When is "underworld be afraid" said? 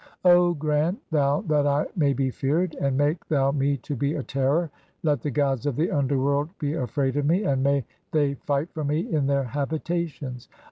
5.91-7.17